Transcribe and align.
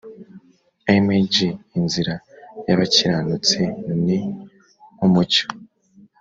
Img 0.95 1.33
inzira 1.77 2.15
y 2.67 2.69
abakiranutsi 2.75 3.61
ni 4.03 4.19
nk 4.97 5.01
umucyo 5.07 5.45